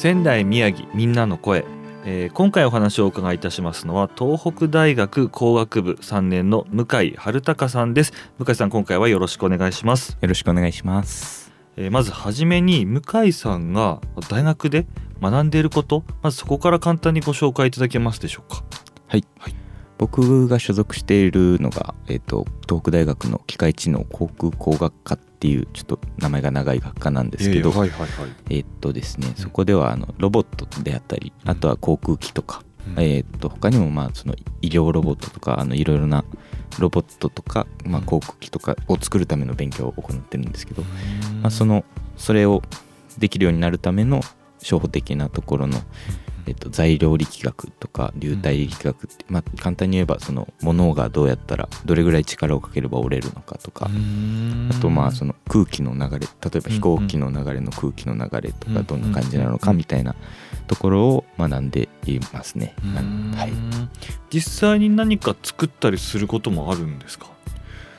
[0.00, 1.64] 仙台宮城みんなの声、
[2.04, 8.12] えー今回お話をお伺いいたしますのは東北大学工学部3年の向井春隆さんです。
[8.38, 11.50] 向井さん今回はよろしくお願いします、よろしくお願いします。
[11.76, 14.00] えーまずはじめに向井さんが
[14.30, 14.86] 大学で
[15.20, 18.62] 学んでいることまずそこから簡単にご紹介いただけますでしょうか。
[19.98, 27.72] 僕が所属しているのが、えっと東北大学の機械知能航空工学科っていうちょっと名前が長い学科なんですけど、
[28.50, 32.62] えっとですねそこではあのロボットであったりあとは航空機とか、
[32.96, 33.02] うん。
[33.02, 36.24] えっと他にもまあその医療ロボットとかあのいろいろな
[36.78, 40.82] ロボットとか、まあ、航空機とかを作るための勉強を行ってるんですけど、
[41.42, 41.84] まあ、その
[42.16, 42.62] それを
[43.18, 44.20] できるようになるための
[44.60, 45.78] 初歩的なところの、
[46.48, 53.90] えっと、材料力学とか流体力学って、まあ、簡単に言えばその物がどうやったらどれぐらい力をかければ折れるのかとか、
[54.70, 60.16] あとまあその空気の流れ例えば飛行機の流れの空気の流れとうんかどんな感じなのかみたいな
[60.66, 62.74] ところを学んでいますね。
[63.36, 63.52] はい、
[64.30, 67.26] 実際に何か作ったりすることもあるんですか、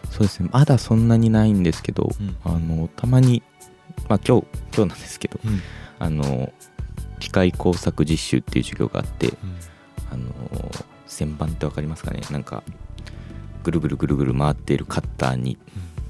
[0.09, 0.50] そうですね。
[0.52, 2.09] まだそんなにないんですけど、
[2.44, 3.44] あのたまに、
[4.08, 5.39] まあ、今日今日なんですけど
[6.00, 6.52] あの
[7.20, 9.34] 機械工作実習っていう授業があって
[10.11, 10.32] あの
[11.08, 12.21] 旋盤ってわかりますかね？
[12.32, 12.64] なんか
[13.64, 15.58] ぐるぐるぐるぐる回っているカッターに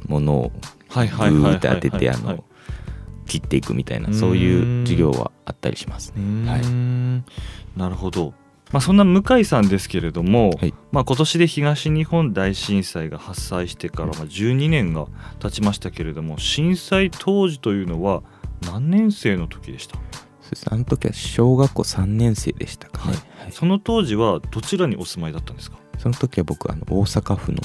[0.07, 0.51] 物を
[0.87, 2.43] はいグーって当ててあの
[3.25, 6.49] 切っていくみたいなそういう授業はあったりしますね。
[6.49, 6.61] はい。
[6.65, 7.23] ん
[7.77, 8.33] なるほど、
[8.71, 10.73] まあ、そんな向井さんですけれども、はい。
[10.91, 15.05] まあ、今年で東日本大震災が発災してからまあ12年が
[15.39, 18.23] 経ちましたけれども震災当時というのは
[18.61, 19.97] 何年生の時でした？
[20.69, 27.59] あの時は小学校3年生でしたかね、はいその当時はどちらにお住まいだったんですか、その時は僕あの大阪府の、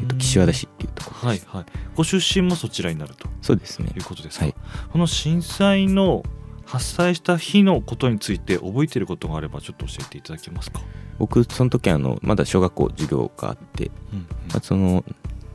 [0.00, 1.66] えっと、岸和田市っていうところです、はいはい。
[1.94, 3.28] ご出身もそちらになると。
[3.42, 3.92] そうですね。
[3.94, 4.54] いうことですか、はい。
[4.90, 6.22] この震災の
[6.64, 10.80] 発災した日のことについて覚えていることがあればちょっと教えていただけますか、
[11.18, 15.04] 僕その時あのまだ小学校授業があって、うんまあ、その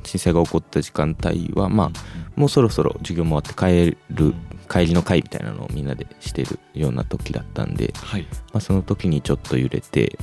[0.03, 1.91] 震災が起こった時間帯はまあ
[2.35, 4.33] もうそろそろ授業も終わって帰る
[4.71, 10.17] 帰りの会みたいなのをみんなでしてるような時だったんで、はい、まあ、その時にちょっと揺れて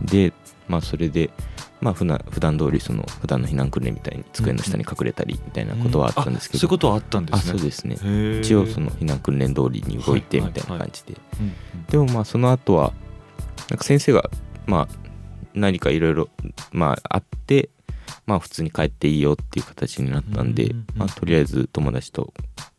[0.00, 0.32] で
[0.68, 1.28] まあそれで
[1.82, 7.52] まあ普段普段通りその普段の避難訓練みたいに机の下に隠れたりみたいなことはあったんですけど、そういうことはあったんであすね。
[7.52, 8.40] そうですね。
[8.40, 11.54] 一応その避難訓練通りに動いてはいみたいな感じで、うんうん
[11.90, 12.94] でもまあその後は
[13.68, 14.30] なんか先生が
[14.66, 15.08] まあ
[15.52, 16.30] 何かいろいろ
[16.72, 17.68] まああって
[18.24, 20.86] まあ普通に帰っていいよっていう形になったんで、うんうんうん。
[21.00, 22.32] まあ、とりあえず友達と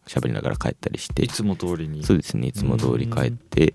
[0.08, 1.24] 喋りながら帰ったりして。
[1.24, 2.04] いつも通りに。
[2.04, 3.74] そうですねいつも通り帰って。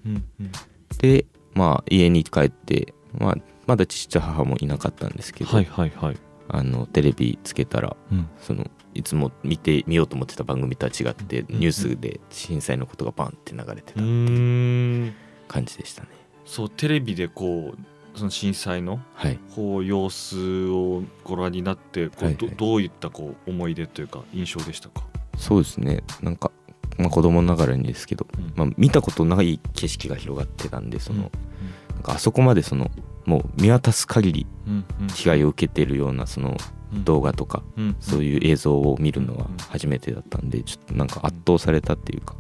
[0.99, 3.35] でまあ家に帰って、まあ、
[3.67, 6.17] まだ父と母もいなかったんですけど、はいはいはい、
[6.49, 8.29] あのテレビつけたらうん。
[8.41, 15.15] そのいつも見て見ようと思ってた番組とは違ってうんニュースで震災のことがバンって流れてうたーん。
[15.47, 16.09] 感じでしたね。
[16.45, 19.39] そうテレビでこうその震災のはい。
[19.55, 22.49] こう様子をご覧になってこう、はいはい。
[22.49, 25.05] どどういったこう思い出というか印象でしたか、
[25.41, 26.03] そうですね。
[26.23, 26.53] なんか、
[26.99, 28.53] まあ、子供ながらにですけど、うん。
[28.55, 31.31] まあ、見たことない景色が広がってたんでその、うん
[31.95, 32.91] なんかあそこまでその
[33.27, 34.47] もう見渡す限り
[35.15, 36.57] 被害を受けてるようなその
[36.93, 37.05] うん。
[37.05, 37.97] 動画とか、うん。
[38.01, 39.57] そういう映像を見るのはうん。
[39.59, 42.35] 初めてだったんでちょっとなんか圧倒されたっていうか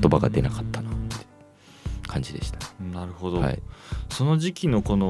[0.00, 0.90] 言葉が出なかったな
[2.12, 2.58] 感じでした。
[2.82, 3.62] なるほど、はい、
[4.10, 5.06] その時期のこの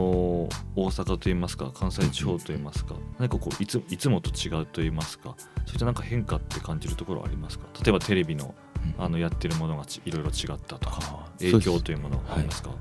[0.76, 5.34] 大阪といいますか関西地方といいますか何かこういついつもと違うといいますか
[5.66, 7.66] そういったなんか変化って感じるところはありますか？
[7.82, 8.54] 例えばテレビの
[8.98, 12.70] あのやってるものがちいろいろ違ったとか影響というものはありますか？
[12.70, 12.78] はい。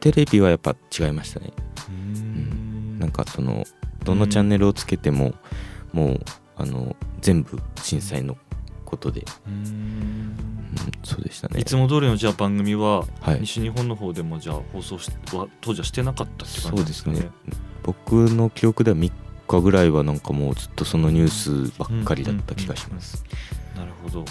[0.00, 1.52] テレビはやっぱ違いましたね。
[1.88, 2.98] うん。
[2.98, 3.64] なんかその
[4.04, 5.34] どのチャンネルをつけても、
[5.92, 6.20] もう
[6.56, 8.36] あの全部震災の
[8.88, 10.36] ことで、うんうん、
[11.04, 11.60] そうでしたね。
[11.60, 13.40] いつも通りのじゃあ番組ははい。
[13.40, 17.20] 西日本の方でもじゃあ放送しは当時はしてなかったって感そうでじですすかね。
[17.20, 17.30] ね。
[17.82, 19.12] 僕の記憶では3
[19.46, 23.24] 日ぐらいはなんかもうずっとそのニュースばっかりだった気がします、
[23.76, 24.20] なるほど。
[24.20, 24.28] はい。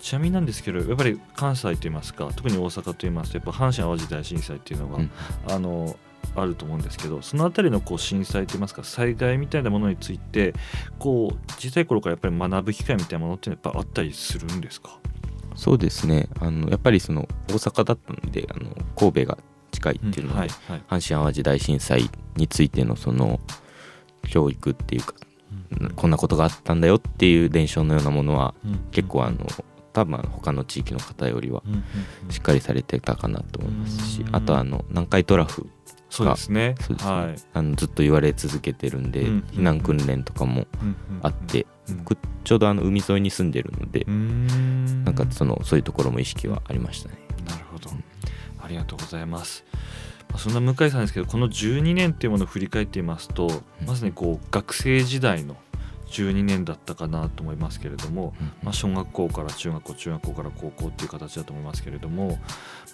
[0.00, 5.10] ちなみになんですけどやっぱり関西といいますか特に大阪といいますとやっぱ阪神・淡路大震災っていうのが、うん。
[5.48, 5.96] あの
[6.36, 10.54] あると思うんですけどそのあたりのこう震災といいますか災害みたいなものについて
[10.98, 14.98] こう小さい頃からやっぱり学ぶ機会みたいなものってやっぱあったりするんですか？
[15.56, 16.28] そうですね。
[16.40, 19.38] あのやっぱりその大阪だったのであの神戸が
[19.72, 20.82] 近いっていうので、はいはい。
[20.88, 23.40] 阪神・淡路大震災についてのその
[24.28, 25.14] 教育っていうか、
[25.96, 28.54] こんなことがあったんだよっていう伝承のようなものは
[28.92, 29.38] 結構あの
[29.92, 31.62] 多分他の地域の方よりは
[32.30, 34.36] しっかりされてたかなと思いますしうん。
[34.36, 35.68] あとあの南海トラフ
[36.10, 36.74] そうですね。
[36.80, 37.36] そうですね、はい。
[37.54, 40.66] あのずっと言われ続けてるんで、うん避難訓練とかも
[41.22, 41.66] あって、
[41.98, 47.18] 僕ちょうどあの海沿いに住んでるので、ななんかそのそういうところも意識はありましたね。
[47.48, 47.90] なるほど。
[48.60, 49.64] ありがとうございます。
[50.28, 53.86] まあそんな向井さんですけどこの12年っていうものを振り返ってみますと、うん。
[53.86, 55.56] まさにこう学生時代の
[56.10, 62.38] 12年だったかなと思いますけれども、まあ、小学校から中学校中学校から高校っていう形だと思いますけれども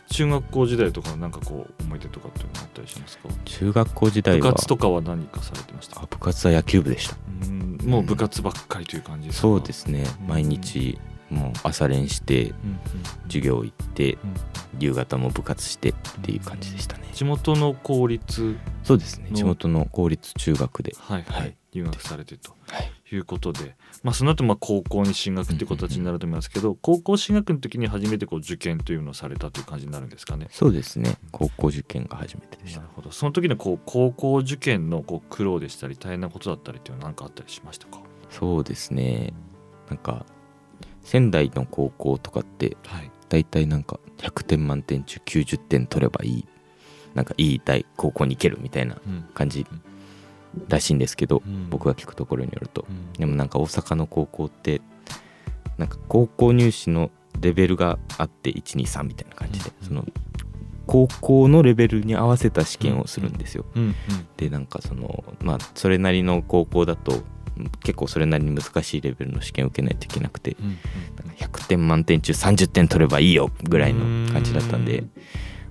[0.08, 3.28] 中学校時代とかのなんかこう思い出とかっていうのあったりしますか？
[3.44, 4.50] 中学校時代は。
[4.50, 6.00] 部活とかは何かされてました？
[6.00, 7.16] あ部活は野球部でした。
[7.42, 9.42] うんもう部活ばっかりという感じですか？
[9.42, 10.04] そうですね。
[10.20, 10.26] うん。
[10.28, 10.98] 毎日
[11.30, 12.80] もう朝練してうんうん
[13.24, 14.20] 授業行ってうん。
[14.78, 17.08] 夕方も部活してっていう感じでしたね。
[17.14, 19.30] 地元の公立そうですね。
[19.30, 20.94] の地元の公立中学で。
[20.98, 21.56] はいはい、はい。
[21.72, 22.54] 留学されてと。
[22.68, 30.48] はいいうことで、まあ、その後まあ高校に進学っていう形になると思いますけど、高校進学の時に初めてこう受験というのをされたという感じになるんですかね？
[30.50, 31.16] そうですね。
[31.30, 32.80] 高校受験が初めてでした。
[32.80, 32.92] なる。
[32.96, 33.12] ほど。
[33.12, 38.00] その時のこう高校受験のこう苦労でしたり大変なことだったりっていうのは何かあったりしましたか？
[38.30, 39.32] そうですね。
[39.88, 40.26] なんか
[41.02, 43.10] 仙台の高校とかってはい。
[43.28, 46.46] 大体なんか100点満点中90点取ればいい。
[47.14, 49.24] なんかいい大高校に行けるみたいなうん。
[49.32, 49.64] 感じ
[50.68, 51.68] らしいんですけど、うん。
[51.70, 52.86] 僕が聞くところによると。
[52.88, 53.12] うん。
[53.12, 54.80] でもなんか大阪の高校って
[55.78, 57.10] なんか高校入試の
[57.40, 59.88] レベルがあって123みたいな感じで、うん。
[59.88, 60.04] その
[60.86, 63.64] 高校のレベルに合わせた試験をするんですよ、
[64.36, 67.24] でなんかそのまあそれなりの高校だと
[67.82, 70.68] 結構それなりに難しいレベルの試験を受けないといけなくてうん。
[70.68, 75.10] なんか100点満点中30点取ればいいよぐらいの感じだったんでうん。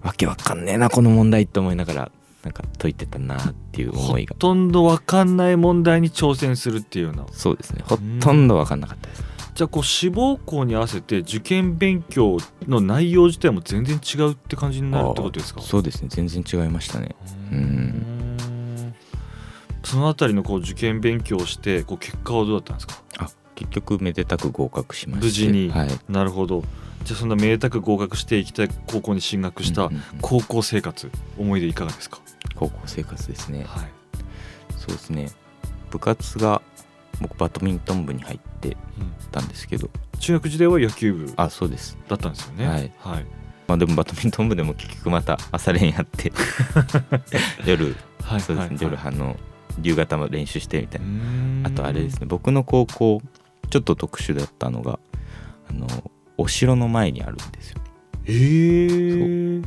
[0.04, 2.12] わけわかんねえなこの問題って思いながら
[2.46, 4.34] なんか解いてたなっていう思いが。
[4.36, 7.26] ほとんど分かんない問題に挑戦するっていうような。
[7.32, 7.84] そうですね。
[7.86, 9.24] ほとんどわかんなかったです。
[9.56, 12.38] じゃあこう志望校に合わせて受験勉強
[12.68, 15.62] の内容自体も全然違うって感じになるってことですか？
[15.62, 16.10] そうですね。
[16.12, 17.16] 全然違いましたね。
[17.52, 18.94] うーん。
[19.84, 23.02] そのあたりのこう受験勉強をしてこう結果はどうだったんですか？
[23.18, 25.26] あ結局めでたく合格しまして。
[25.26, 25.70] 無事に。
[25.70, 25.90] はい。
[26.10, 26.64] なるほど。
[27.06, 32.20] じゃあそんなめでたく合格していきたい高校に進学した高校生活思い出いかがですか？
[32.56, 33.64] 高校生活ですね。
[33.68, 33.90] はい。
[34.78, 35.30] そうですね。
[35.92, 36.62] 部活が
[37.22, 38.76] 僕バドミントン部に入って
[39.32, 39.90] たんですけど。
[40.20, 41.98] 中学時代は野球部だあそうです。
[42.12, 42.68] ったんですよね。
[42.68, 42.92] はい。
[43.00, 43.26] はい。
[43.68, 46.32] まあでもバドミントン部でも結局また朝練やって
[47.66, 49.38] 夜はいそうですね、はい夜あの
[49.82, 52.20] 夕方も練習してみたいな、あとあれですね。
[52.22, 53.22] ね僕の高校
[53.70, 55.00] ちょっと特殊だったのが
[55.70, 55.88] あの
[56.38, 57.82] お城の前にあるんですよ。
[58.26, 59.66] えー、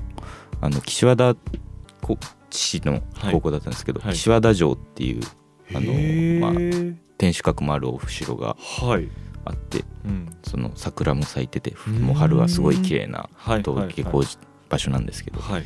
[0.63, 1.37] あの岸和田
[2.01, 2.19] こ
[2.51, 4.09] 市の高校だったんですけど、はい。
[4.09, 5.23] はい岸和田城っていう
[5.75, 6.59] あのま
[7.19, 9.11] 天守閣もあるお城がはい、
[9.45, 11.93] あってうん、その桜も咲いててん。
[12.01, 13.63] もう春はすごい綺麗なはい。
[13.63, 14.25] 登下校
[14.69, 15.65] 場所なんですけど、はい。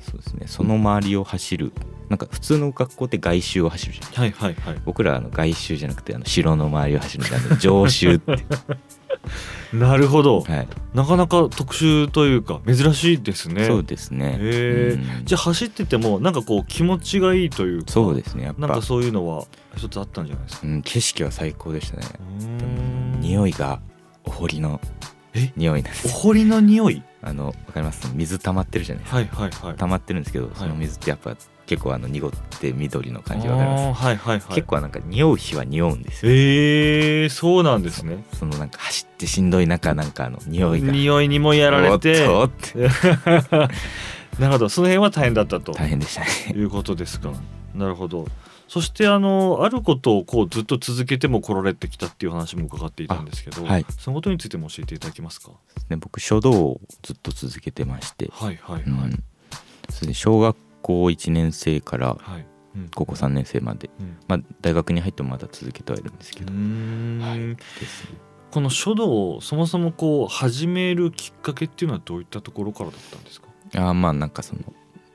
[0.00, 0.46] そうですね。
[0.46, 1.72] その周りを走る
[2.08, 4.30] なんか普通の学校って外周を走るじゃんはい。
[4.30, 4.54] はい。
[4.54, 4.82] はい。
[4.84, 8.32] 僕らはあの外周じゃなくてあの城の周りを走るんであの上周って、
[9.78, 10.68] なるほど、はい。
[10.94, 13.66] なかなか特殊というか珍しいですね。
[13.66, 14.38] そうですね。
[14.40, 15.24] へえうん。
[15.24, 18.60] じゃあ走っててもなんかこう気持ちがいいというかそうですねやっぱ。
[18.62, 19.44] なんかそういうのは
[19.76, 20.66] 一つあったんじゃないですか？
[20.66, 22.06] うん、景色は最高でしたね。
[23.20, 23.80] 匂いが
[24.24, 24.80] お堀の
[25.34, 25.52] え？
[25.56, 26.08] 匂いです。
[26.08, 27.02] お堀の匂い？
[27.20, 28.10] あのわかります？
[28.14, 29.76] 水溜まってるじゃないですか、はいはいはい。
[29.76, 31.36] 溜まってるんですけど、その水ってやっぱ
[31.68, 34.54] 結構あの濁って緑の感じわかります、はいはいはい。
[34.54, 36.32] 結構なんか匂う日は匂うんですよ。
[36.32, 38.24] えー、そうなんですね。
[38.32, 40.90] そのなんか走ってしんどい中なんかあの匂いが。
[40.90, 42.26] 匂いにもやられて。
[44.40, 44.68] なるほど。
[44.70, 45.72] その辺は大変だったと。
[45.72, 46.26] 大変でしたね。
[46.58, 47.32] いうことですか。
[47.74, 48.26] なるほど。
[48.66, 53.86] そしてあのあることをこうずっと続けても来られてきたっていう話も伺っていたんですけど、あはい。
[53.98, 55.50] そのことについても教えていただけますか？
[55.90, 55.96] ね。
[55.96, 59.22] 僕書道をずっと続けてまして、はいはいはい、うん。
[59.90, 62.16] それで小学校1年生から
[62.94, 64.16] 高校3年生まで、うん。
[64.28, 67.38] まあ、大学に入ってもまだ続けてはいるんですけうど、はい。
[67.56, 67.56] で
[67.86, 68.18] すね
[68.50, 73.48] この書道をそもそもこう始めるきっかけっていうのはどういったところからだったんですか？
[73.74, 74.62] あーまあなんかその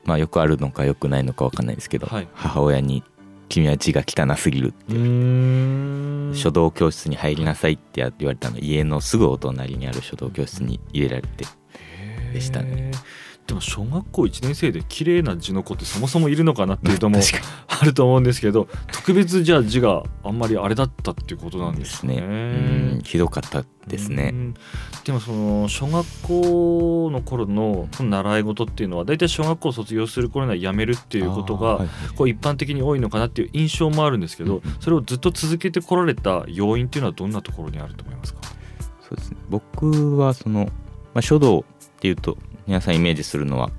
[0.04, 2.28] まあよくあるのかよくないのかわかんないですけど、はい。
[2.32, 3.02] 母親に
[3.48, 6.32] 「君は字が汚すぎる」って、ん。
[6.34, 11.44] 書道教室に入りなさいって言われたの家のすぐお隣にある書道教室に入れられて
[12.32, 12.92] でしたね
[13.46, 17.18] でも小学校1年生で綺麗な字の子ってそもそもいるのかなっていうのも
[17.68, 22.16] あると思うんですけど特別じゃあ字があんまりあれだったっていうことなんですかね。
[22.16, 23.00] うん。
[23.04, 24.30] ひどかったですね。
[24.32, 24.54] うん。
[25.04, 31.84] でもその小学校の頃の習い事っていうのは大体小学校を卒業する頃にはやめるっていうことが
[32.16, 34.76] こう一般的に多いのかなっていう印象もあるんですけどうん。
[34.80, 38.40] それをずっと続けてこられた要因っていうのはどんなところにあると思いますか？
[39.02, 39.36] そうですね。
[39.50, 40.60] 僕はその、
[41.12, 43.70] まあ、書道っていうと皆さんイメージするのは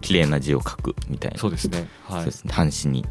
[0.00, 1.38] 綺麗な字を書くみたいな。
[1.38, 1.88] そうですね。
[2.04, 2.24] はい。
[2.26, 2.52] ですね。
[2.52, 3.06] 半紙に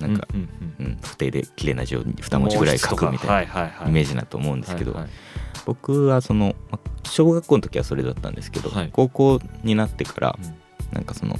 [0.00, 0.86] なんか、うんうんうん。
[0.86, 5.10] うん筆で綺麗な字を2文字ぐらい書くみたいなイメージだと思うんですけど、はいはい。
[5.64, 8.90] 僕はそのまあ小学校の時はそれだったんですけど、はい。
[8.92, 10.56] 高校になってからうん。
[10.92, 11.36] なんかその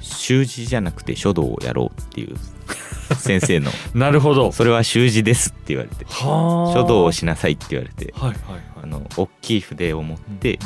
[0.00, 2.36] 習字じゃなくて書道をやろうっていう
[3.16, 4.52] 先生のなるほど。
[4.52, 6.72] それは習字ですって言われてはあ。
[6.72, 8.60] 書道をしなさいって言われてはいはいはい。
[8.84, 10.58] あの大きい筆を持って、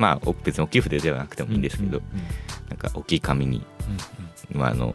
[0.00, 2.68] まあお別に大きい筆ではなくてもいいんですけど、うんうんうん。
[2.70, 3.64] なんか大きい紙に、
[4.52, 4.94] うんまあ、あの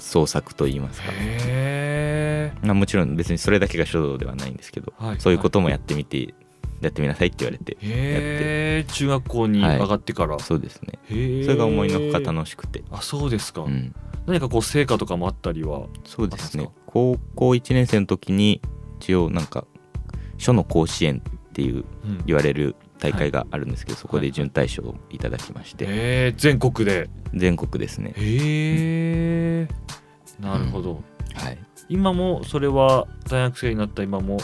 [0.00, 5.20] 創作といいますか、へまあ、もちろん別にそれだけが書道ではないんですけど、え、はい。
[5.20, 6.34] そういうこともやってみて、
[6.80, 10.98] やってみなさいって言われてへえ中学校に上がってから、そうですね。
[11.06, 13.94] それが思いのほか楽しくて、あそうですか、うん、
[14.26, 16.70] 何かこう成果とかもあったりはそうですね。
[16.86, 18.62] 高校1年生の時に
[19.00, 19.66] 一応なんか
[20.38, 21.84] 書の甲子園っていう
[22.26, 27.08] 言われる大会があるんですけど、そこで準大賞をいただきまして、へえ全国で。
[27.34, 28.12] 全国ですね。
[28.16, 29.68] へえ
[30.40, 31.02] なるほど、
[31.34, 31.58] はい。
[31.88, 34.38] 今もそれは大学生になった今も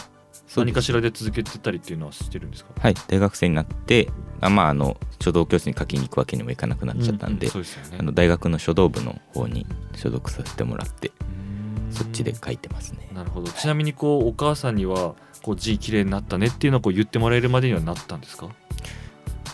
[0.55, 2.71] 何かしらで続けてたりっていうのはしてるんですか？
[2.79, 2.93] はい。
[3.07, 4.09] 大学生になって
[4.41, 7.65] あまああの書道教室に書きに行くわけにもいかなくなっちゃったんで、うね。
[7.99, 11.93] あの大学の書道部の方に所属させてもらってうーん。
[11.93, 13.09] そっちで書いてますね。
[13.13, 13.51] なるほど。
[13.51, 15.15] ちなみにこうお母さんには
[15.47, 18.49] こう字綺麗になったねっていうのをこう言ってもらえるまでにはなったんですか？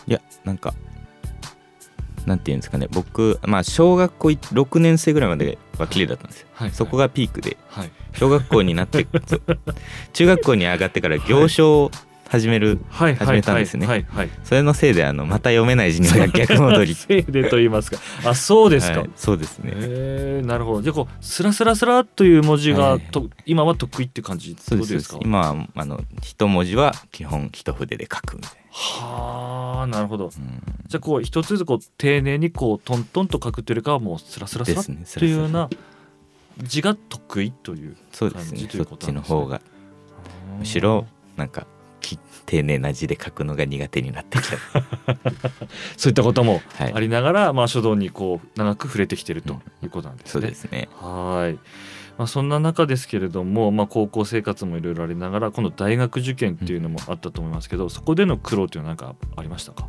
[0.08, 0.74] いやなんか
[2.26, 2.88] なんていうんですかね。
[2.90, 6.48] 僕まあ小学校6年生ぐらいまでは綺麗だったんですよ。
[6.54, 6.72] はい。
[6.72, 7.56] そこがピークで。
[7.68, 7.92] はい。
[8.14, 9.06] 小学校になって
[10.14, 11.90] 中学校に上がってから行書を
[12.34, 13.86] 始めるはい始めたんですね。
[13.86, 14.30] はいはいはい。
[14.42, 16.94] それのせいであのまた読めない字に逆戻り。
[16.96, 17.98] せいでと言いますか。
[18.24, 19.70] あそうですか、はいそうですね。
[19.72, 20.82] へえなるほど。
[20.82, 23.00] じゃあこうスラスラスラという文字がはい。
[23.00, 24.56] と、今は得意って感じ？
[24.58, 25.18] そうですか？
[25.22, 30.24] 今はあの一文字は基本一筆で書くみたいはあなるほど。
[30.24, 30.62] な、うん。
[30.88, 35.70] じゃあこう一つずつこう丁寧にこうトントンと書くというよりかはもうスラスラスラっていうような
[36.58, 39.60] 字が得意というそうですね感じといそうことなんですねの方が
[40.58, 41.66] むしろなんかき
[42.46, 44.56] 丁寧な字で書くのが苦手になってきた
[45.96, 50.32] そういったこともありながら、まあ、書道にこう長く触れてきてるということなんですね。
[50.32, 51.54] そうですねはい、
[52.18, 59.88] まあ、そんな中ですけれども、まあ、高校生活もいろいろありながら今度大学受験っていうのもあったと思いますけど、そこでの苦労っていうのは何かありましたか、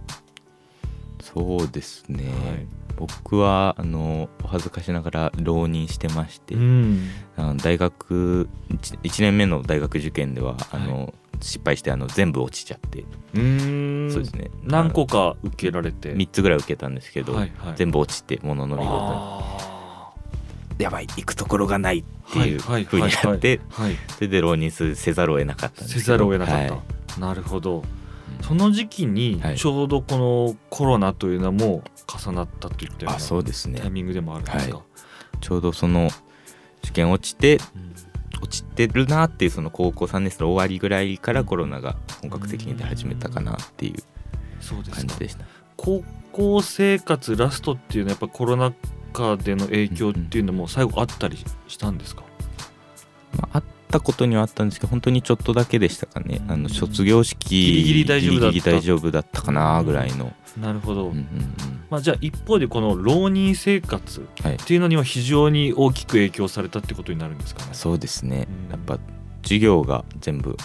[1.22, 14.12] そうですね、はい僕はあのお恥ずかしながら浪人してまして、うんあの大学 1, 年目の大学受験ではあの、失敗してあの全部落ちちゃって、うーん。
[14.12, 14.52] そうですね。
[14.64, 16.14] 何個か受けられて。
[16.14, 17.74] 3つぐらい受けたんですけど、はいはい。
[17.76, 18.94] 全部落ちてものの見事に。
[18.94, 20.12] あ
[20.78, 23.96] やばい行くところがないっていうはいはい風になってーはい。
[24.10, 26.82] それで浪人せざるを得なかったせざるを得なかった、は
[27.18, 27.20] い。
[27.20, 27.84] なるほど。
[28.42, 29.58] その時期にはい。
[29.58, 33.80] ちょうどこのコロナというのも重なったといったようあなそうですね。
[33.80, 34.84] タイミングでもあるんですか、は
[35.42, 36.10] ちょうどその
[36.84, 37.85] 受験落ちてうん
[38.42, 45.46] 落ちてるなっていうその高校3年生の終わりぐらいからコロナが本格的に出始めたかなっていう感じでした。
[45.78, 48.74] 高校生活ラストっていうのはやっぱコロナ
[49.14, 51.38] 禍での影響っていうのも最後あったり
[51.68, 52.24] したんですか、
[53.38, 56.42] まあ、あったことにはあったんですけど本当にちょっとだけでしたかね。
[56.48, 56.64] あうん。
[56.64, 58.52] の卒業式ギリギリ大丈夫だった。
[58.52, 61.26] ギリギリ大丈夫だったかなぐらいの、なるほど、うんうんうん
[61.90, 67.70] まあ、じゃあ一方でこの浪人生活っはい、ていうのには非常に大きく影響されたってことになるんですかね。
[67.74, 68.48] そうですね。
[68.66, 68.72] うん。
[68.72, 69.00] やっぱ
[69.44, 70.58] 授業が全部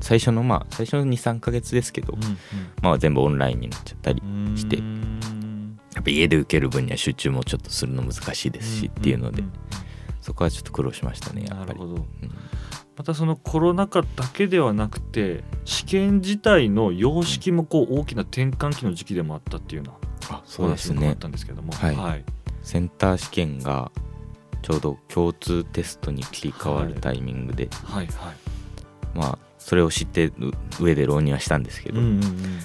[0.00, 2.16] 最初のまあ最初の23ヶ月ですけど、
[2.82, 4.56] まあ全部オンラインになっちゃったりうんうん。
[4.56, 4.82] してや
[6.00, 9.42] っぱ家で受ける分には集中もちょっとするの難しいですしっていうので。
[9.42, 9.52] んん
[10.28, 11.94] そこはちょっと苦労しましたねなるほど。
[11.94, 12.06] うん。
[12.98, 19.92] またそのコロナ禍だけではなくて試験自体の様式もこう大きな転換期の時期でもあったっていうよ
[20.28, 20.98] うなあそうですね。
[20.98, 21.96] お話もあったんですけども、はい。
[21.96, 22.24] はい。
[22.62, 23.90] センター試験が
[24.60, 28.34] ちょうど共通テストに切り替わるタイミングで、はいはい。
[29.14, 32.20] まあそれを知ってる上で浪人はしたんですけど、うん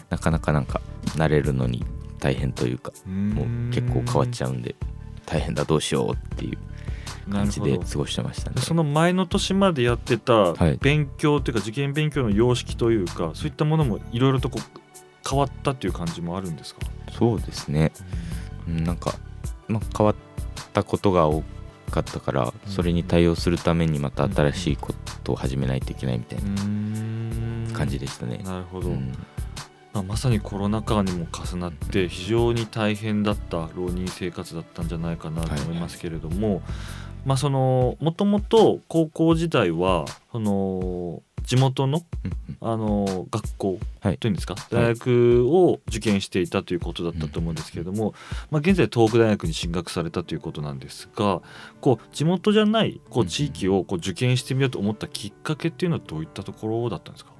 [0.09, 0.81] なかなかなんか
[1.15, 1.85] 慣れるのに
[2.19, 4.75] 大変というかうんもう結構変わっちゃうんで
[5.25, 6.57] 大変だどうしようっていう
[7.29, 8.61] 感じで過ごしてましたね。
[8.61, 10.77] その前の年までやってたはい。
[10.81, 14.79] 勉強というか受験勉強の様式というかそういったものもいろいろとこう
[15.29, 16.81] 変わったっていう感じもあるんですか、
[17.17, 17.91] そうですね。
[18.67, 18.83] うん。
[18.83, 19.15] なんか、
[19.67, 20.15] まあ、変わっ
[20.73, 21.43] たことが多
[21.91, 22.71] かったからうん。
[22.71, 28.41] それに対応するためにまた新しいことを始めないといけないみたいな感じでしたね。
[28.43, 29.13] なるほど、うん。
[29.93, 36.63] まあ、まさにコロナ禍にも重なって非常に大変だった浪人生活だったんじゃないかなと思いますけれども、
[37.25, 42.33] まあそのもともと高校時代はその地元のうん
[42.65, 44.17] あの学校はい。
[44.17, 48.13] というんですか、大学を受験していたということだったと思うんですけれども、
[48.51, 51.41] まあ、現在東北大学に進学されたということなんですが
[51.81, 57.31] こう地元じゃないこう地域をこう受験してみようと思ったきっかけっていうのはどういったところだったんですか？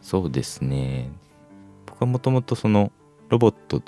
[0.00, 1.10] そうですね。
[1.84, 2.92] 僕はもともとその
[3.28, 3.82] ロボット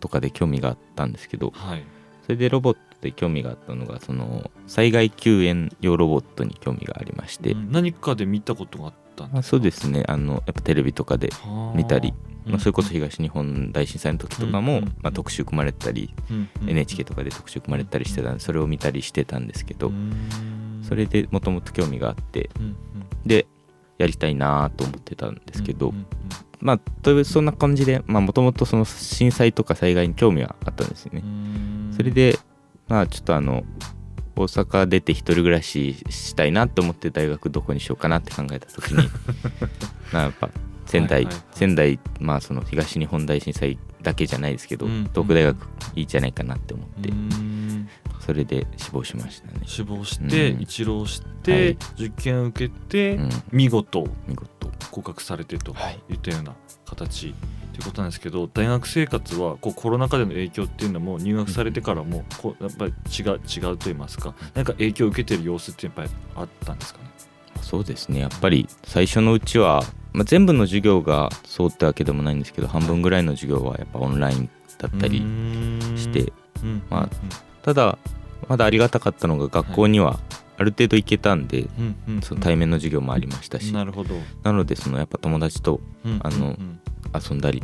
[0.00, 1.84] とかで興味があったんですけどはい。
[2.24, 9.38] それでロボットで興味があったのがその災害救援用ロボットに興味がありまして、うん何かで見たことがあったんですか？
[9.38, 10.04] あそうですね。
[10.06, 11.30] あのやっぱテレビとかで、
[11.74, 14.84] 見たりまあ、それこそ東日本大震災の時とかも、うん。
[15.00, 16.12] まあ、特集組まれたり、
[16.66, 19.92] NHK とかで特集組まれたりしてたんでそれを見たりしてたんですけど、
[20.82, 22.50] それでもともと興味があって
[23.24, 23.46] で
[23.98, 25.94] やりたいなと思ってたんですけど、
[26.60, 31.22] まあというそんな感じでもともとその震災とか災害に興味はあったんですよね。
[31.96, 32.38] それで
[32.92, 33.64] まあちょっとあの
[34.36, 39.08] 大阪出て一人暮らししたいなと思って大学どこにしようかなって考えた時に
[40.12, 40.50] まあやっぱ
[40.84, 41.56] 仙台、はいはいはい。
[41.56, 45.56] 仙台まあその東日本大震災だけじゃないですけど、うん東北大学
[45.94, 47.88] いいじゃないかなって思って、うん。
[48.20, 49.60] それで志望しましたね。
[49.64, 50.60] 志望して、うん。
[50.60, 54.70] 一浪しはてい、受験を受けて、うん、見事見事。
[54.90, 55.98] 合格されてとはい。
[56.10, 57.34] いったような形
[57.72, 67.06] ということなんですけど大学生活はこうコロナ禍での影響っていうのも入学されてからもこうやっぱり違う違うと言いますか何か影響を受けてる様子ってやっぱりあったんですかね？
[67.62, 68.20] そうですね。
[68.20, 75.18] やっぱり最初のうちは、まあ、全部の授業がそうってわけでもないんですけど半分ぐらいの授業はやっぱオンラインだったり
[75.96, 76.32] して、
[76.62, 76.82] うん。
[76.90, 77.08] まあ
[77.62, 77.98] ただ
[78.48, 80.18] まだありがたかったのが学校には
[80.58, 81.68] ある程度行けたんで、
[82.22, 84.16] その対面の授業もありましたし、なるほど。
[84.42, 85.80] なのでそのやっぱ友達と
[86.20, 86.80] あのうん
[87.14, 87.62] 遊んだり、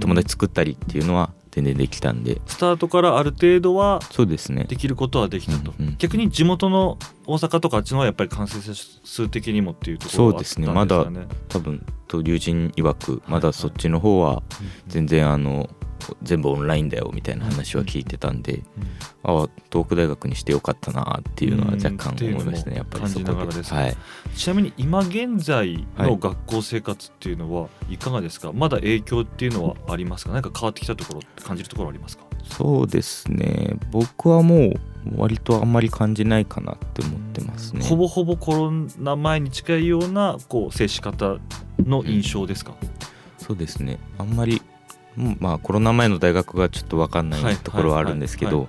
[0.00, 2.40] 友達作ったりっていうのは全然できたんで。
[2.46, 4.64] スタートからある程度はそうですね。
[4.64, 10.66] できることはできたと、うんうん逆に地元の大阪とかあっちの方はやっぱり感染者数的にもっていうところはそうですね。
[10.66, 14.42] ま多分と友人曰くまだそっちの方は
[14.88, 15.70] 全然あの
[16.22, 18.62] 全部オンラインだよみたいな話は聞いてたんで、
[19.22, 23.32] ああ東北大学にしてよかったなっていうのは若干思いましたね、やっぱりそこで。
[23.32, 23.96] はい、
[24.36, 30.32] ちなみに今現在の学校生活っていうのはいかがですか、まだ影響っていうのはありますか？
[30.32, 32.24] 何か変わってきたところ感じるところありますか？
[32.44, 33.76] そうですね。
[33.90, 34.80] 僕はもう
[35.16, 37.84] 割とあんまり感じないかなって思ってますね。
[37.84, 41.38] ほぼほぼコロナ前に近いようなこう接し方
[41.78, 42.74] の印象ですか、
[43.38, 43.98] そうですね。
[44.18, 44.60] あんまり
[45.16, 48.68] まあコロナ前の大学がちょっと分かんないところはあるんですけど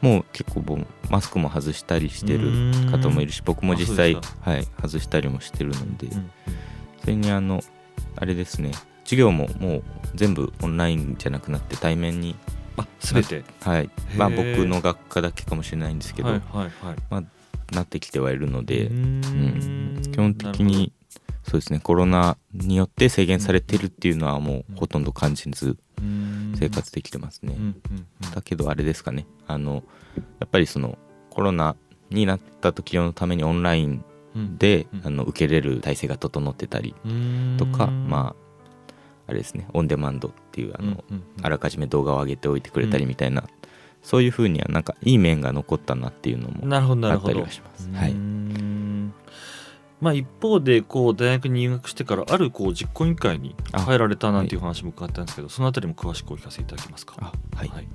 [0.00, 6.08] もう結構マスクも外したりしてる方もいるし僕も実際はい外したりもしてるので、
[7.00, 7.60] それにあの
[8.16, 8.72] あれですね
[9.04, 9.82] 授業ももう
[10.14, 12.36] 全部オンラインじゃなくなって対面に
[12.76, 13.44] あ全て？
[13.62, 13.90] はい。
[14.16, 16.70] まあ僕の学科だけかもしれないんですけど、はいはい
[17.14, 17.26] はい。
[17.74, 20.02] なってきてはいるので、うん。
[20.12, 20.92] 基本的に
[21.44, 21.80] そうですね。
[21.80, 25.76] コロナによって制限されてるっていうのはもうほとんど感じず
[26.58, 27.56] 生活できてますね、
[28.34, 29.26] だけどあれですかね。
[29.46, 29.84] あの
[30.40, 30.98] やっぱりその
[31.30, 31.76] コロナ
[32.10, 34.04] になった時のためにオンライン
[34.34, 35.00] うんで、うん。
[35.04, 36.94] あの受けれる体制が整ってたり
[37.56, 38.44] とか、まあ
[39.26, 39.66] あれですね。
[39.72, 41.02] オンデマンドっていうあの、
[41.42, 43.44] あらかじめ動画を上げておいてくれたりみたいな、
[44.02, 47.88] そういうふうにはなんかいい面が残ったなっていうのもあったりはします。
[47.90, 48.63] はい、ん
[50.04, 57.16] まあ一方でこう大学に入学してからあるこう実行委員会にあ入られたなんていう話も伺ったんですけど、そのあたりも詳しくお聞かせいただけますか？
[57.18, 57.88] あはい、はい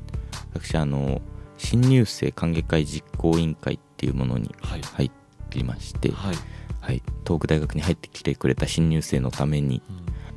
[0.53, 1.21] 私あの
[1.57, 4.81] 新入生歓迎会実行委員会っていうものにはい。
[4.81, 5.11] 入
[5.51, 6.35] りまして、はい。
[6.81, 9.81] はい、東北大学に入ってきてくれた新入生のために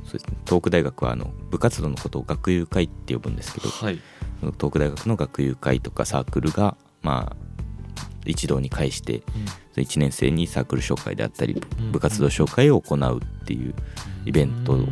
[0.03, 3.99] そうです、ね、東北大学はあの部活動のことを学友会って呼ぶんですけどはい。
[4.41, 7.35] 東北大学の学友会とかサークルがまあ
[8.25, 9.23] 一堂に会して
[9.81, 11.91] 1年生にサークル紹介であったりうん。
[11.91, 13.73] 部活動紹介を行うっていう
[14.25, 14.87] イベントをうん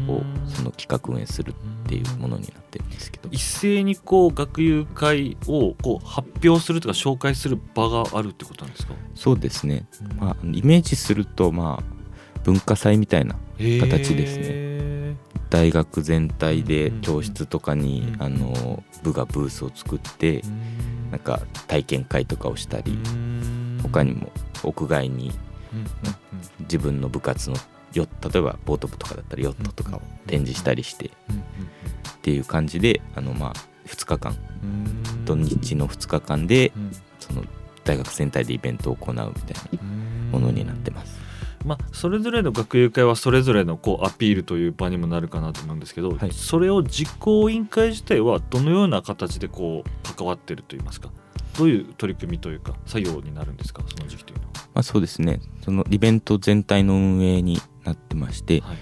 [0.48, 1.54] その企画運営するっ
[1.88, 3.30] ていうものになってるんですけど。
[3.32, 8.94] 一斉にこう学友会をこう発表するとか紹介する場があるってことなんですか？
[9.16, 9.86] そうですね、
[10.20, 11.84] まあ、イメージするとまあ
[12.44, 15.12] 文化祭みたいな形ですね。
[15.12, 15.18] ね。
[15.50, 20.42] 大学全体でうん教室とかにうんあの部がブースを作って
[21.12, 22.98] なんか体験会とかをしたり
[23.84, 24.30] 他にも
[24.64, 25.32] 屋外に
[26.62, 27.56] 自分の部活の
[27.94, 31.42] ヨ例えばボート部とかだったらヨットとかを展示したりしてうんっ
[32.22, 33.54] ていう感じであのまあ
[33.88, 34.38] 2日間。
[35.26, 36.92] 土日の2日間でうん。
[37.20, 37.44] その
[37.84, 39.34] 大学全体でイベントを行うみたいな
[39.82, 40.30] うん。
[40.32, 41.20] ものになってます。
[41.66, 46.32] まあ、それぞれの学友会はそれぞれのこうアピールという場にもなるかなと思うんですけど、はい。
[46.32, 51.10] それを実行委員会自体はどのような形でこう関わってるといいますか？
[51.58, 53.84] どういう取り組みというか作業になるんですか？
[53.88, 55.40] その時期というのまあ、そうですね。
[55.64, 58.70] そのイベント全体の運営になってましては。
[58.70, 58.78] はい、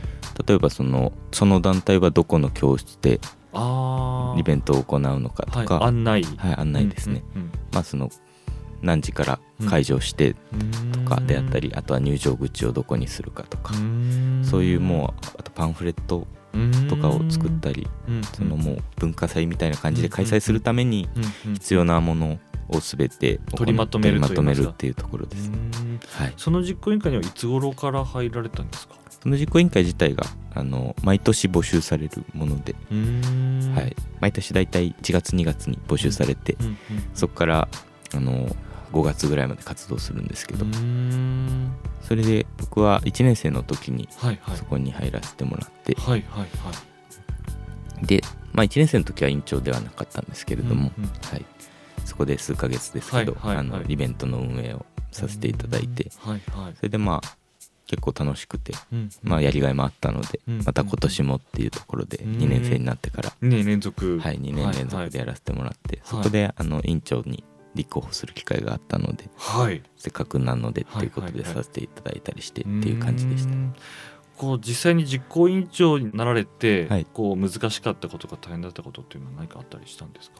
[0.48, 3.20] 例えばそのその団体はどこの教室で
[3.54, 7.52] あイベントを行うのかとか、はい、案内、はい案内ですね、うん。
[7.74, 8.10] まあその
[8.82, 9.40] 何時から
[9.70, 10.92] 会場してうん。
[10.92, 14.42] とかであったり、あとは入場口をどこにするかとか、ん。
[14.44, 16.28] そういうもうあとパンフレット
[16.88, 18.24] とかを作ったり、うん。
[18.24, 21.08] そのもう文化祭みたいな感じで開催するために
[21.54, 22.40] 必要なもの
[22.70, 24.20] を全て行取りまとめる
[24.68, 26.00] っていうところです、うん。
[26.08, 28.96] はい、その実行委員会にはいつ頃から入られたんですか？
[29.22, 33.74] その実行委員会自体があの毎年募集されるもので、うん。
[33.76, 36.58] はい、毎年大体1月2月に募集されて、
[37.14, 37.68] そこから
[38.14, 38.56] あの
[38.92, 41.72] 5月ぐらいまで活動するんですけど、うん。
[42.02, 44.58] それで僕は1年生の時にはいはい。
[44.58, 46.46] そこに入らせてもらって、はいはいは
[48.02, 48.06] い。
[48.06, 48.22] で、
[48.54, 51.46] まあ、1年生の時は委員長ではなかったんですけれども、うんうんはい、
[52.06, 53.66] そこで数ヶ月ですけど、はいはいはい。
[53.66, 56.74] あのイベントの運営をさせていただいて、はいはい。
[56.76, 57.40] それでまあ
[57.88, 62.38] 結構楽しくて、うんまあ、やりがいもあったので、うんまた今年もっていうところでうん。
[62.38, 64.20] 2年生になってから、2年連続。
[64.20, 67.44] はい、2年連続でやらせてもらって、そこであの委員長に
[67.76, 69.82] 立候補する機会があったのではい。
[69.96, 73.54] せっかくなのでっていうことでさせていただいたりしてっていう感じでした。
[73.54, 73.76] うん。
[74.38, 77.06] こう実際に実行委員長になられて、はい。
[77.14, 80.38] こう難しかったことか大変だったことっていうのは何かあったりしたんですか、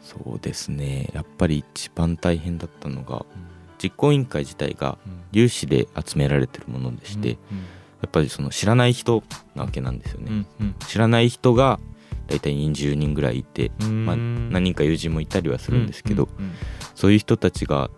[0.00, 1.10] そうですね。
[1.12, 3.26] やっぱり一番大変だったのが
[3.82, 4.96] 実行委員会自体が
[5.32, 7.36] 有志で集められてるものでして、や
[8.06, 9.24] っぱりその知らない人
[9.56, 10.74] なわけなんですよね、うんうん。
[10.86, 11.80] 知らない人が
[12.28, 14.06] 大体20人ぐらいいて、うん。
[14.06, 16.52] まあ、何人か友人もいたりはするんですけど、うん
[16.94, 17.90] そういう人たちが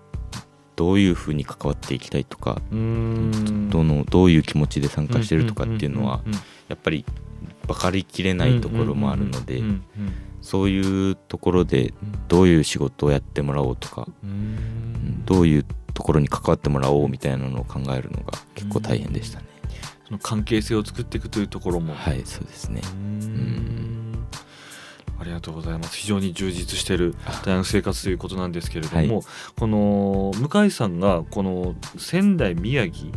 [0.77, 6.23] どういうふうに関わっていきたいとか、どのどういう気持ちで参加してるとかっていうのは
[6.69, 7.05] やっぱり
[7.67, 9.63] 分かりきれないところもあるので
[10.41, 14.09] そういうところでうんどういう仕事をやってもらおうとか
[15.25, 19.47] どういうところに関わってもらおうみたいなのを考えるのが結構大変でしたね。
[20.07, 21.95] その関係性を作っていくというところも。
[21.95, 22.81] はいそうですね。
[22.93, 23.94] うん
[25.19, 25.97] ありがとうございます。
[25.97, 27.43] 非常に充実しているあ。
[27.45, 29.25] 大学生活ということなんですけれども、はい。
[29.57, 33.11] この向井さんがこの仙台宮城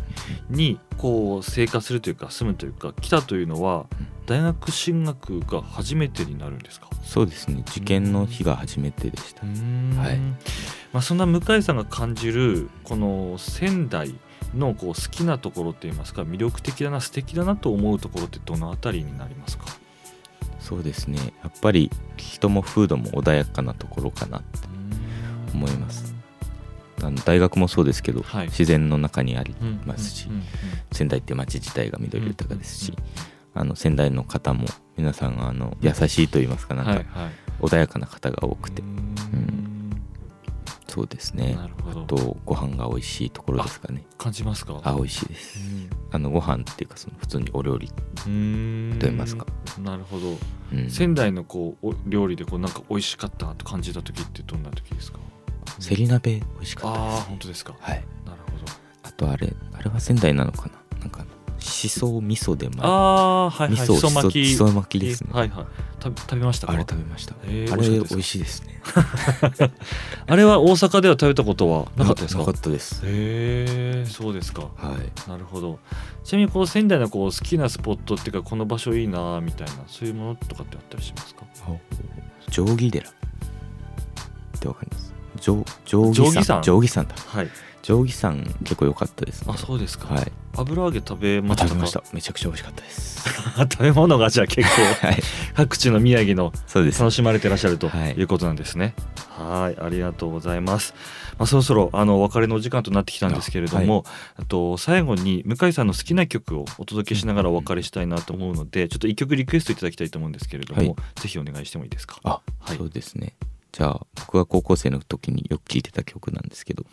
[0.50, 3.86] にこう生活するというか住むというか来たというのは
[4.26, 6.88] 大学進学が初めてになるんですか？
[7.02, 7.62] そうですね。
[7.68, 9.46] 受験の日が初めてでした。
[9.46, 10.18] はい。
[10.92, 14.14] まあ、そんな向井さんが感じるこの仙台
[14.54, 19.66] のこう好きなところって言いますか魅力的だな素敵だなと思うところってどのあたりになりますか？
[20.68, 21.18] そうですね。
[21.42, 24.58] やっぱり人も風土も穏やかなところかなって
[25.54, 26.14] 思います。
[27.02, 28.46] あの大学もそうですけど、はい。
[28.48, 30.42] 自然の中にありうんますし、うんうん
[30.92, 33.04] 仙台って街自体が緑豊かですし、うん
[33.54, 37.32] あの仙台の方も皆さんあの優しいと言いますかなんかはいはい。
[37.60, 40.02] 穏やかな方が多くて、うん。
[40.86, 41.56] そうですね。
[41.58, 41.68] あ
[42.06, 44.04] とご飯が美味しいところですかね。
[44.18, 44.80] 感じますか？
[44.84, 45.58] あ美味しいです
[46.10, 47.90] あのご飯っていうかその普通にお料理、
[48.26, 49.46] うんと言いますか。
[49.82, 50.36] なるほど。
[50.72, 55.18] うん、仙台のこうお料理でこうなんか美味しかったなと感じた時ってどんな時ですか？
[55.78, 57.74] せり鍋美味しかったああです、ね、本当ですか？
[57.78, 58.04] はい。
[58.24, 58.72] なるほど。
[59.02, 61.00] あとあれあれは仙台なのかな？
[61.00, 61.24] なんか
[61.58, 63.80] しそ味噌で巻いああはいはい。
[63.80, 64.98] 味噌巻き。
[65.00, 65.66] ですね、はいはい
[66.02, 66.72] 食べ食べましたか？
[66.72, 68.80] あれ食べました、へーあれ美味しいですね。
[70.26, 72.40] あれは大阪では食べたことはなかったですか？
[72.40, 73.02] なかったです。
[73.04, 74.62] へえそうですか。
[74.76, 75.28] はい。
[75.28, 75.78] なるほど。
[76.24, 81.44] ちなみにこう仙台のこう好きなスポットっていうかこの場所いいなみたいなそういうものとかってあったりしますか？
[82.50, 83.12] 定規寺っ
[84.60, 85.12] てわかります？
[85.40, 86.62] 定定規山？
[86.62, 87.14] 定規山だ。
[87.26, 87.48] はい
[87.88, 89.46] 定規山結構良かったです。
[89.46, 90.30] ねあそうですか、はい。
[90.58, 91.68] 油揚げ食べまあしたか？
[91.70, 92.02] 食べました。
[92.12, 93.18] めちゃくちゃ美味しかったです。
[93.58, 95.22] 食べ物がじゃあ結構はい。
[95.56, 98.12] 各地の宮城の楽しまれてらっしゃるとはい。
[98.12, 98.94] いうことなんですね。
[99.38, 100.92] はい、ありがとうございます。
[101.38, 104.04] まあ、そろそろあのお別れのお時間となってきたんですけれども、
[104.36, 110.94] あと最後に向井さんの好きな曲をお届けしながらお別れしたいなと思うので、ちょっと一曲リクエストいただきたいと思うんですけれども、はい。
[111.20, 112.16] ぜひお願いしてもいいですか？
[112.24, 112.76] あ、はい。
[112.76, 113.32] そうですね
[113.72, 116.84] じゃあ僕が高校生の時によく聴いてた曲なんですけど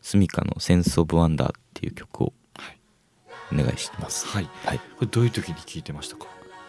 [0.00, 2.78] スミカの「センス・オブ・ワンダー」っていう曲をはい。
[3.52, 4.48] お願いしてます、はい。
[4.64, 6.26] はい、これどういう時に聞いてましたか？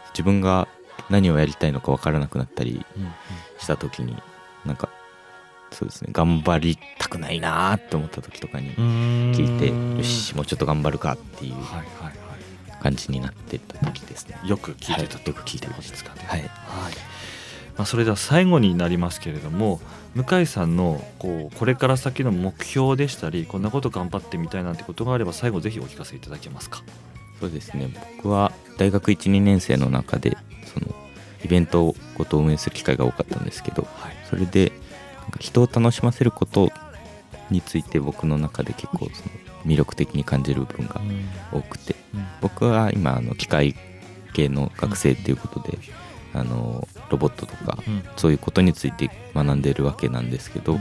[0.10, 0.68] 自分が
[1.10, 3.12] 何をやりたいのか分からなくなったりうん
[3.60, 4.18] した時に
[4.66, 4.90] なんか
[5.72, 9.32] そうですね頑張りたくないなーって思った時とかにうん。
[9.32, 12.14] 聞いてよしもうちょっと頑張るかっていうはいはいはい。
[12.82, 14.38] 感じになってた時ですね。
[14.44, 15.92] よく聞いてた、はい、よく聞いてました。
[15.92, 16.26] ですかね。
[16.28, 16.52] はい、はい
[17.78, 19.82] まあ、それでは最後になりますけれども
[20.16, 26.84] 向井さんのこうこれから先の目標でしたりこんなこと頑張ってみたいなんてことがあれば最後ぜひお聞かせいただけますか？
[27.40, 27.90] そうですね。
[28.18, 30.94] 僕は大学12年生の中でその
[31.44, 34.72] イベントごと運営する機会が多かったんですけど、はい、それで
[35.40, 36.72] 人を楽しませること
[37.50, 39.10] について僕の中で結構その
[39.66, 41.02] 魅力的に感じる部分が
[41.52, 41.96] 多くて、
[42.40, 43.76] 僕は今あの機械
[44.34, 45.82] 系の学生っていうことで、うん、
[46.34, 47.78] あのロボットとか、
[48.18, 50.78] そういうことについて学んでるわけなんですけど、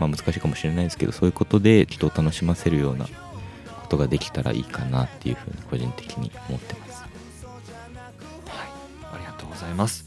[0.00, 3.10] まあ、難しいかもしれないですけどそういうことで人を楽しませるようなこ
[3.88, 7.02] とができたらいいかなっていうふうに個人的に思ってます。
[8.46, 10.06] はい、ありがとうございます。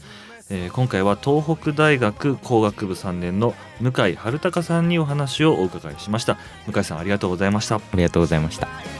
[0.50, 6.36] えー、今回は東北大学工学部3年の向井春隆さんにお話をお伺いしました。
[6.66, 7.76] 向井さんありがとうございました。
[7.76, 8.91] ありがとうございました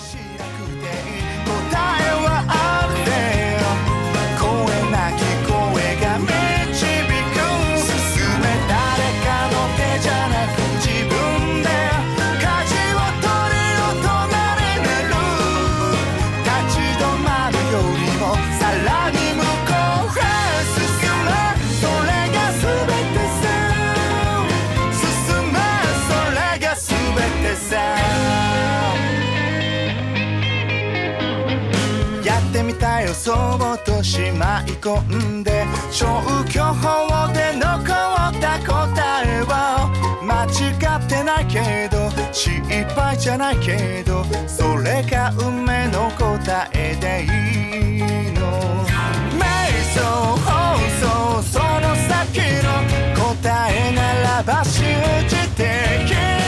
[33.15, 39.91] そうとしまい込んで消去法で残った答えは
[40.23, 42.61] 間違ってないけど失
[42.95, 48.85] 敗じゃないけどそれが運命の答えでいいの
[49.37, 49.45] 瞑
[49.93, 50.01] 想
[50.41, 52.69] 放送その先の
[53.35, 54.85] 答えならば信
[55.29, 56.42] じて体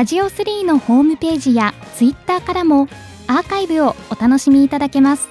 [0.00, 2.88] ラジオ3のホームページやツイッターからも
[3.26, 5.28] アーカイブをお楽しみいただけます。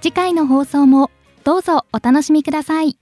[0.00, 1.10] 次回の放送も
[1.44, 3.01] どうぞお楽しみください。